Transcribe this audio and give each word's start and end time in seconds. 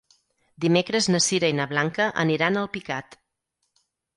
Dimecres 0.63 1.09
na 1.15 1.19
Sira 1.25 1.51
i 1.53 1.55
na 1.61 1.67
Blanca 1.73 2.09
aniran 2.25 2.59
a 2.59 2.65
Alpicat. 2.67 3.21